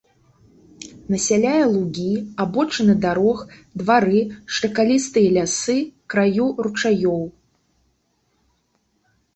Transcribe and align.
Насяляе 1.15 1.59
лугі, 1.73 2.05
абочыны 2.47 2.95
дарог, 3.05 3.39
двары, 3.83 4.21
шыракалістыя 4.55 5.29
лясы, 5.37 5.77
краю 6.17 6.45
ручаёў. 6.69 7.23